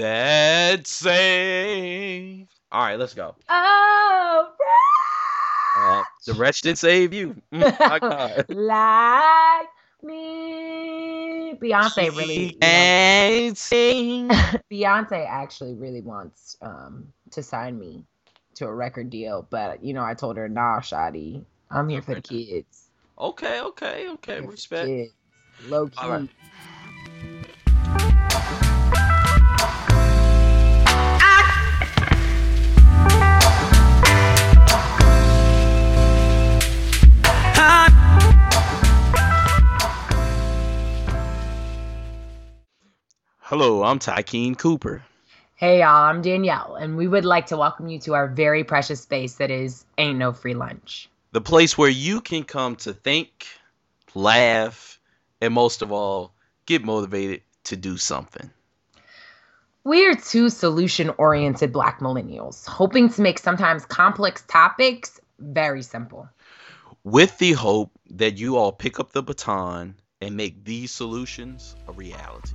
that 0.00 0.86
save. 0.86 2.48
All 2.72 2.82
right, 2.82 2.98
let's 2.98 3.14
go. 3.14 3.34
Oh, 3.48 4.48
Uh, 5.76 6.02
the 6.26 6.34
wretch 6.34 6.62
didn't 6.62 6.78
save 6.78 7.12
you. 7.12 7.40
Mm, 7.52 8.44
like 8.48 9.68
me. 10.02 11.54
Beyonce 11.62 12.14
really, 12.16 12.56
And 12.60 13.56
sing. 13.56 14.28
Beyonce 14.72 15.26
actually 15.28 15.74
really 15.74 16.00
wants 16.00 16.56
um 16.62 17.12
to 17.30 17.42
sign 17.42 17.78
me 17.78 18.04
to 18.54 18.66
a 18.66 18.74
record 18.74 19.10
deal, 19.10 19.46
but 19.50 19.82
you 19.84 19.92
know, 19.94 20.02
I 20.02 20.14
told 20.14 20.36
her, 20.36 20.48
nah, 20.48 20.80
Shadi, 20.80 21.44
I'm 21.70 21.88
here 21.88 22.02
for 22.02 22.14
the 22.14 22.20
kids. 22.20 22.88
Okay, 23.18 23.60
okay, 23.60 24.08
okay. 24.10 24.38
Here 24.38 24.42
for 24.42 24.46
the 24.48 24.52
Respect. 24.52 24.88
kids. 24.88 25.12
Low 25.68 25.88
key. 25.88 26.28
Hello, 43.50 43.82
I'm 43.82 43.98
Tykeen 43.98 44.56
Cooper. 44.56 45.02
Hey 45.56 45.80
y'all, 45.80 46.04
I'm 46.04 46.22
Danielle, 46.22 46.76
and 46.76 46.96
we 46.96 47.08
would 47.08 47.24
like 47.24 47.46
to 47.46 47.56
welcome 47.56 47.88
you 47.88 47.98
to 48.02 48.14
our 48.14 48.28
very 48.28 48.62
precious 48.62 49.00
space 49.00 49.34
that 49.38 49.50
is 49.50 49.84
Ain't 49.98 50.18
No 50.18 50.32
Free 50.32 50.54
Lunch. 50.54 51.10
the 51.32 51.40
place 51.40 51.76
where 51.76 51.90
you 51.90 52.20
can 52.20 52.44
come 52.44 52.76
to 52.76 52.92
think, 52.92 53.48
laugh, 54.14 55.00
and 55.40 55.52
most 55.52 55.82
of 55.82 55.90
all, 55.90 56.32
get 56.64 56.84
motivated 56.84 57.42
to 57.64 57.74
do 57.74 57.96
something. 57.96 58.48
We 59.82 60.06
are 60.06 60.14
two 60.14 60.48
solution 60.48 61.10
oriented 61.18 61.72
black 61.72 61.98
millennials, 61.98 62.64
hoping 62.68 63.08
to 63.08 63.20
make 63.20 63.40
sometimes 63.40 63.84
complex 63.84 64.44
topics 64.46 65.20
very 65.40 65.82
simple. 65.82 66.28
With 67.02 67.36
the 67.38 67.54
hope 67.54 67.90
that 68.10 68.38
you 68.38 68.58
all 68.58 68.70
pick 68.70 69.00
up 69.00 69.10
the 69.10 69.24
baton 69.24 69.96
and 70.20 70.36
make 70.36 70.64
these 70.64 70.92
solutions 70.92 71.74
a 71.88 71.92
reality. 71.92 72.54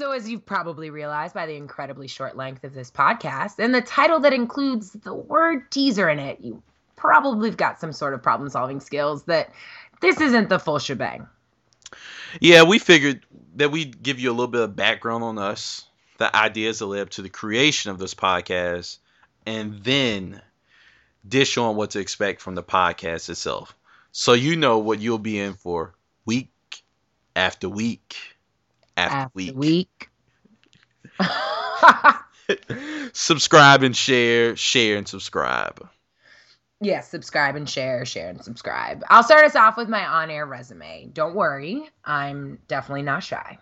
So, 0.00 0.12
as 0.12 0.26
you've 0.26 0.46
probably 0.46 0.88
realized 0.88 1.34
by 1.34 1.44
the 1.44 1.56
incredibly 1.56 2.08
short 2.08 2.34
length 2.34 2.64
of 2.64 2.72
this 2.72 2.90
podcast 2.90 3.58
and 3.58 3.74
the 3.74 3.82
title 3.82 4.18
that 4.20 4.32
includes 4.32 4.92
the 4.92 5.12
word 5.12 5.70
teaser 5.70 6.08
in 6.08 6.18
it, 6.18 6.40
you 6.40 6.62
probably 6.96 7.50
have 7.50 7.58
got 7.58 7.78
some 7.78 7.92
sort 7.92 8.14
of 8.14 8.22
problem 8.22 8.48
solving 8.48 8.80
skills 8.80 9.24
that 9.24 9.50
this 10.00 10.18
isn't 10.18 10.48
the 10.48 10.58
full 10.58 10.78
shebang. 10.78 11.26
Yeah, 12.40 12.62
we 12.62 12.78
figured 12.78 13.26
that 13.56 13.72
we'd 13.72 14.02
give 14.02 14.18
you 14.18 14.30
a 14.30 14.32
little 14.32 14.48
bit 14.48 14.62
of 14.62 14.74
background 14.74 15.22
on 15.22 15.36
us, 15.36 15.84
the 16.16 16.34
ideas 16.34 16.78
that 16.78 16.86
led 16.86 17.02
up 17.02 17.10
to 17.10 17.22
the 17.22 17.28
creation 17.28 17.90
of 17.90 17.98
this 17.98 18.14
podcast, 18.14 18.96
and 19.44 19.84
then 19.84 20.40
dish 21.28 21.58
on 21.58 21.76
what 21.76 21.90
to 21.90 21.98
expect 21.98 22.40
from 22.40 22.54
the 22.54 22.62
podcast 22.62 23.28
itself. 23.28 23.76
So 24.12 24.32
you 24.32 24.56
know 24.56 24.78
what 24.78 25.00
you'll 25.00 25.18
be 25.18 25.38
in 25.38 25.52
for 25.52 25.92
week 26.24 26.48
after 27.36 27.68
week 27.68 28.16
after, 29.08 29.30
week. 29.34 29.56
week. 29.56 30.08
subscribe 33.12 33.82
and 33.82 33.96
share, 33.96 34.56
share 34.56 34.96
and 34.96 35.06
subscribe. 35.08 35.86
Yes, 36.82 37.08
subscribe 37.08 37.56
and 37.56 37.68
share, 37.68 38.06
share 38.06 38.30
and 38.30 38.42
subscribe. 38.42 39.02
I'll 39.10 39.22
start 39.22 39.44
us 39.44 39.54
off 39.54 39.76
with 39.76 39.88
my 39.88 40.04
on 40.06 40.30
air 40.30 40.46
resume. 40.46 41.10
Don't 41.12 41.34
worry, 41.34 41.88
I'm 42.04 42.58
definitely 42.68 43.02
not 43.02 43.22
shy. 43.22 43.58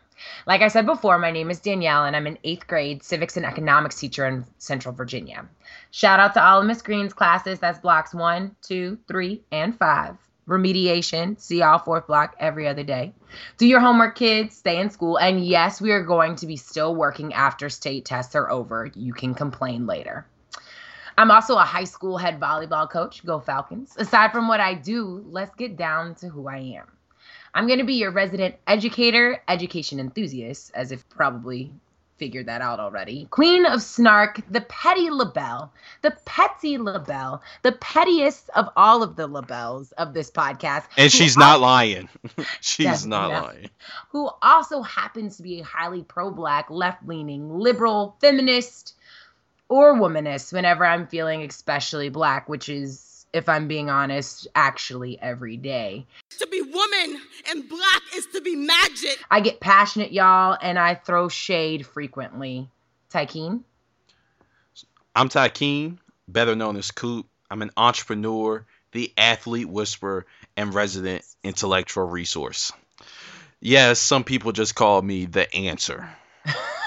Like 0.47 0.63
I 0.63 0.69
said 0.69 0.87
before, 0.87 1.19
my 1.19 1.31
name 1.31 1.51
is 1.51 1.61
Danielle 1.61 2.05
and 2.05 2.15
I'm 2.15 2.27
an 2.27 2.39
eighth 2.45 2.67
grade 2.67 3.03
civics 3.03 3.37
and 3.37 3.47
economics 3.47 3.99
teacher 3.99 4.27
in 4.27 4.45
Central 4.59 4.95
Virginia. 4.95 5.49
Shout 5.91 6.21
out 6.21 6.35
to 6.35 6.45
all 6.45 6.61
of 6.61 6.67
Miss 6.67 6.83
Green's 6.83 7.13
classes. 7.13 7.59
That's 7.59 7.79
blocks 7.79 8.15
one, 8.15 8.55
two, 8.63 8.99
three, 9.09 9.43
and 9.51 9.77
five. 9.77 10.17
Remediation, 10.49 11.39
see 11.39 11.59
y'all 11.59 11.79
fourth 11.79 12.07
block 12.07 12.35
every 12.41 12.67
other 12.67 12.83
day. 12.83 13.13
Do 13.59 13.67
your 13.67 13.81
homework, 13.81 14.17
kids. 14.17 14.57
Stay 14.57 14.81
in 14.81 14.89
school. 14.91 15.19
And 15.19 15.45
yes, 15.45 15.81
we 15.81 15.93
are 15.93 16.03
going 16.03 16.37
to 16.37 16.47
be 16.47 16.57
still 16.57 16.95
working 16.95 17.35
after 17.35 17.69
state 17.69 18.07
tests 18.07 18.35
are 18.35 18.51
over. 18.51 18.91
You 18.95 19.13
can 19.13 19.35
complain 19.35 19.87
later. 19.87 20.27
I'm 21.19 21.31
also 21.31 21.57
a 21.57 21.65
high 21.65 21.85
school 21.85 22.17
head 22.17 22.41
volleyball 22.41 22.89
coach. 22.89 23.27
Go 23.27 23.41
Falcons. 23.41 23.95
Aside 23.99 24.33
from 24.33 24.49
what 24.49 24.61
I 24.61 24.75
do, 24.75 25.25
let's 25.29 25.55
get 25.55 25.77
down 25.77 26.15
to 26.17 26.29
who 26.29 26.49
I 26.49 26.79
am. 26.79 26.87
I'm 27.53 27.67
going 27.67 27.81
to 27.81 27.85
be 27.85 27.95
your 27.95 28.13
resident 28.13 28.55
educator, 28.67 29.43
education 29.49 30.01
enthusiast, 30.01 30.71
as 30.75 30.93
if 30.93 31.09
probably 31.09 31.73
figured 32.19 32.47
that 32.47 32.61
out 32.61 32.81
already. 32.81 33.27
Queen 33.31 33.65
of 33.65 33.83
Snark, 33.83 34.41
the 34.51 34.61
petty 34.63 35.11
labelle, 35.11 35.73
the 36.03 36.11
petty 36.25 36.77
labelle, 36.79 37.43
the 37.63 37.73
pettiest 37.73 38.51
of 38.55 38.69
all 38.77 39.03
of 39.03 39.17
the 39.17 39.27
labels 39.27 39.93
of 39.93 40.15
this 40.15 40.31
podcast. 40.31 40.85
And 40.97 41.11
she's 41.11 41.37
al- 41.37 41.41
not 41.41 41.61
lying. 41.61 42.09
she's 42.61 43.07
not 43.07 43.31
lying. 43.45 43.71
who 44.11 44.29
also 44.43 44.83
happens 44.83 45.37
to 45.37 45.43
be 45.43 45.61
a 45.61 45.65
highly 45.65 46.03
pro 46.03 46.31
black, 46.31 46.71
left 46.71 47.07
leaning, 47.07 47.59
liberal, 47.59 48.17
feminist, 48.21 48.95
or 49.69 49.95
womanist 49.95 50.53
whenever 50.53 50.85
I'm 50.85 51.07
feeling 51.07 51.43
especially 51.43 52.09
black, 52.09 52.49
which 52.49 52.69
is, 52.69 53.01
if 53.33 53.49
I'm 53.49 53.69
being 53.69 53.91
honest, 53.91 54.49
actually 54.55 55.21
every 55.21 55.57
day. 55.57 56.07
To 56.39 56.47
be 56.47 56.61
woman 56.63 57.21
and 57.51 57.69
black 57.69 58.03
is 58.15 58.27
to 58.35 58.41
be 58.41 58.57
magic. 58.57 59.19
I 59.31 59.41
get 59.41 59.61
passionate, 59.61 60.13
y'all, 60.13 60.57
and 60.61 60.79
I 60.79 60.95
throw 60.95 61.29
shade 61.29 61.87
frequently. 61.87 62.69
Tykeen? 63.11 63.63
I'm 65.15 65.29
Tykeen, 65.29 65.99
better 66.27 66.55
known 66.55 66.77
as 66.77 66.91
Coop. 66.91 67.27
I'm 67.51 67.63
an 67.63 67.71
entrepreneur, 67.77 68.65
the 68.93 69.13
athlete 69.17 69.69
whisperer, 69.69 70.27
and 70.57 70.75
resident 70.75 71.25
intellectual 71.43 72.05
resource. 72.05 72.73
Yes, 73.61 73.99
some 73.99 74.23
people 74.23 74.53
just 74.53 74.75
call 74.75 75.03
me 75.03 75.27
the 75.27 75.53
answer, 75.55 76.09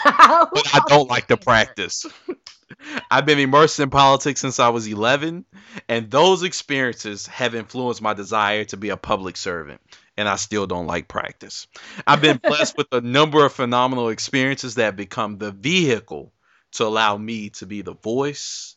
but 0.53 0.67
I 0.73 0.81
don't 0.88 1.09
like 1.09 1.28
the 1.28 1.38
practice. 1.38 2.06
I've 3.12 3.25
been 3.25 3.39
immersed 3.39 3.79
in 3.79 3.89
politics 3.89 4.39
since 4.39 4.59
I 4.59 4.69
was 4.69 4.88
11, 4.88 5.45
and 5.88 6.09
those 6.09 6.44
experiences 6.44 7.28
have 7.28 7.53
influenced 7.53 8.01
my 8.01 8.13
desire 8.13 8.63
to 8.66 8.78
be 8.78 8.90
a 8.90 8.97
public 8.97 9.38
servant, 9.38 9.81
and 10.17 10.28
I 10.28 10.35
still 10.38 10.67
don't 10.67 10.88
like 10.88 11.07
practice. 11.07 11.67
I've 12.07 12.22
been 12.22 12.40
blessed 12.41 12.78
with 12.78 12.88
a 12.91 13.01
number 13.01 13.45
of 13.45 13.53
phenomenal 13.53 14.09
experiences 14.09 14.75
that 14.75 14.85
have 14.85 14.95
become 14.95 15.38
the 15.38 15.51
vehicle 15.51 16.34
to 16.73 16.85
allow 16.85 17.17
me 17.17 17.50
to 17.50 17.66
be 17.66 17.81
the 17.81 17.94
voice 17.94 18.75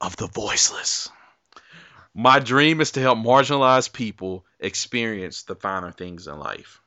of 0.00 0.16
the 0.16 0.26
voiceless. 0.26 1.08
My 2.14 2.40
dream 2.40 2.80
is 2.80 2.92
to 2.92 3.00
help 3.00 3.18
marginalized 3.18 3.92
people 3.92 4.44
experience 4.58 5.44
the 5.44 5.54
finer 5.54 5.92
things 5.92 6.26
in 6.26 6.38
life. 6.38 6.80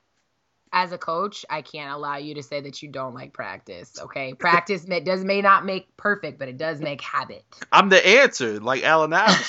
As 0.75 0.91
a 0.91 0.97
coach, 0.97 1.45
I 1.51 1.61
can't 1.61 1.93
allow 1.93 2.17
you 2.17 2.33
to 2.33 2.41
say 2.43 2.59
that 2.61 2.81
you 2.81 2.89
don't 2.89 3.13
like 3.13 3.31
practice, 3.31 3.93
okay? 4.01 4.33
Practice 4.33 4.87
may, 4.87 5.01
does 5.01 5.23
may 5.23 5.39
not 5.39 5.65
make 5.65 5.95
perfect, 5.97 6.39
but 6.39 6.47
it 6.47 6.57
does 6.57 6.81
make 6.81 6.99
habit. 6.99 7.45
I'm 7.71 7.89
the 7.89 8.05
answer, 8.05 8.59
like 8.59 8.83
Alan 8.83 9.13
Allen. 9.13 9.37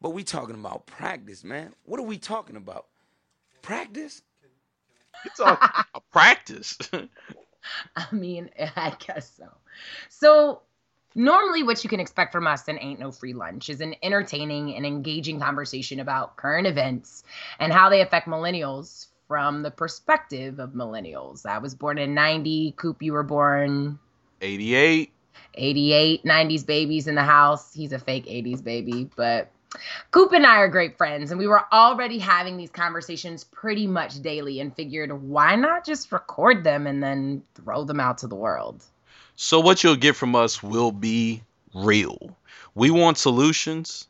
But 0.00 0.10
we 0.10 0.24
talking 0.24 0.56
about 0.56 0.86
practice, 0.86 1.44
man. 1.44 1.72
What 1.84 2.00
are 2.00 2.04
we 2.04 2.18
talking 2.18 2.56
about? 2.56 2.86
Practice? 3.62 4.22
It's 5.24 5.38
all 5.38 5.56
a 5.94 6.00
practice. 6.10 6.76
I 7.96 8.06
mean, 8.10 8.50
I 8.58 8.96
guess 9.06 9.32
so. 9.36 9.48
So, 10.08 10.62
normally, 11.14 11.62
what 11.62 11.84
you 11.84 11.90
can 11.90 12.00
expect 12.00 12.32
from 12.32 12.48
us 12.48 12.66
in 12.66 12.80
Ain't 12.80 12.98
No 12.98 13.12
Free 13.12 13.32
Lunch 13.32 13.70
is 13.70 13.80
an 13.80 13.94
entertaining 14.02 14.74
and 14.74 14.84
engaging 14.84 15.38
conversation 15.38 16.00
about 16.00 16.36
current 16.36 16.66
events 16.66 17.22
and 17.60 17.72
how 17.72 17.88
they 17.88 18.00
affect 18.00 18.26
millennials 18.26 19.06
from 19.32 19.62
the 19.62 19.70
perspective 19.70 20.58
of 20.58 20.72
millennials. 20.72 21.46
I 21.46 21.56
was 21.56 21.74
born 21.74 21.96
in 21.96 22.12
90. 22.12 22.74
Coop, 22.76 23.02
you 23.02 23.14
were 23.14 23.22
born 23.22 23.98
88. 24.42 25.10
88, 25.54 26.22
90s 26.22 26.66
babies 26.66 27.06
in 27.06 27.14
the 27.14 27.22
house. 27.22 27.72
He's 27.72 27.94
a 27.94 27.98
fake 27.98 28.26
80s 28.26 28.62
baby, 28.62 29.08
but 29.16 29.50
Coop 30.10 30.32
and 30.32 30.44
I 30.44 30.56
are 30.56 30.68
great 30.68 30.98
friends, 30.98 31.30
and 31.30 31.40
we 31.40 31.46
were 31.46 31.64
already 31.72 32.18
having 32.18 32.58
these 32.58 32.68
conversations 32.68 33.42
pretty 33.42 33.86
much 33.86 34.20
daily 34.20 34.60
and 34.60 34.76
figured 34.76 35.10
why 35.22 35.56
not 35.56 35.86
just 35.86 36.12
record 36.12 36.62
them 36.62 36.86
and 36.86 37.02
then 37.02 37.42
throw 37.54 37.84
them 37.84 38.00
out 38.00 38.18
to 38.18 38.26
the 38.26 38.34
world? 38.34 38.84
So 39.36 39.60
what 39.60 39.82
you'll 39.82 39.96
get 39.96 40.14
from 40.14 40.36
us 40.36 40.62
will 40.62 40.92
be 40.92 41.42
real. 41.72 42.36
We 42.74 42.90
want 42.90 43.16
solutions, 43.16 44.08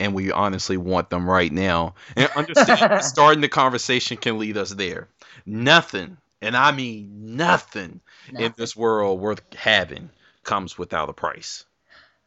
and- 0.00 0.14
we 0.14 0.32
honestly 0.32 0.76
want 0.76 1.10
them 1.10 1.28
right 1.28 1.52
now. 1.52 1.94
And 2.16 2.30
understand 2.36 3.04
starting 3.04 3.40
the 3.40 3.48
conversation 3.48 4.16
can 4.16 4.38
lead 4.38 4.56
us 4.56 4.70
there. 4.70 5.08
Nothing, 5.46 6.16
and 6.42 6.56
I 6.56 6.72
mean 6.72 7.36
nothing, 7.36 8.00
in 8.38 8.54
this 8.56 8.76
world 8.76 9.20
worth 9.20 9.42
having 9.54 10.10
comes 10.44 10.78
without 10.78 11.08
a 11.08 11.12
price. 11.12 11.64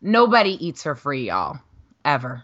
Nobody 0.01 0.65
eats 0.65 0.83
for 0.83 0.95
free, 0.95 1.27
y'all. 1.27 1.59
Ever. 2.03 2.43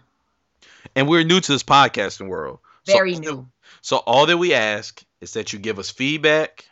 And 0.96 1.08
we're 1.08 1.24
new 1.24 1.40
to 1.40 1.52
this 1.52 1.62
podcasting 1.62 2.28
world. 2.28 2.58
Very 2.86 3.14
so, 3.14 3.20
new. 3.20 3.48
So 3.82 3.96
all 3.98 4.26
that 4.26 4.38
we 4.38 4.54
ask 4.54 5.02
is 5.20 5.34
that 5.34 5.52
you 5.52 5.58
give 5.58 5.78
us 5.78 5.90
feedback. 5.90 6.64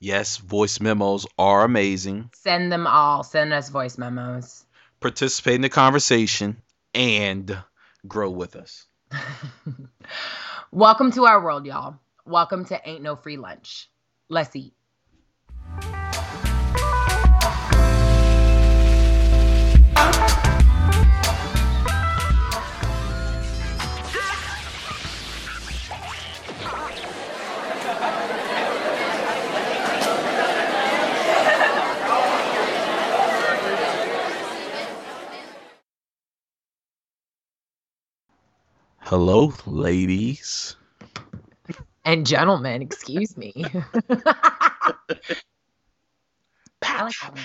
Yes, 0.00 0.38
voice 0.38 0.80
memos 0.80 1.26
are 1.38 1.64
amazing. 1.64 2.30
Send 2.34 2.72
them 2.72 2.86
all. 2.86 3.22
Send 3.22 3.52
us 3.52 3.68
voice 3.68 3.96
memos. 3.98 4.64
Participate 5.00 5.56
in 5.56 5.60
the 5.62 5.68
conversation 5.68 6.56
and 6.94 7.56
grow 8.06 8.30
with 8.30 8.56
us. 8.56 8.86
Welcome 10.72 11.12
to 11.12 11.26
our 11.26 11.42
world, 11.42 11.66
y'all. 11.66 11.96
Welcome 12.26 12.64
to 12.66 12.88
Ain't 12.88 13.02
No 13.02 13.16
Free 13.16 13.36
Lunch. 13.36 13.90
Let's 14.28 14.54
eat. 14.56 14.74
Hello, 39.16 39.52
ladies. 39.64 40.74
And 42.04 42.26
gentlemen, 42.26 42.82
excuse 42.82 43.36
me. 43.36 43.52
I 44.10 44.94
like 46.82 47.14
that 47.22 47.32
one. 47.32 47.40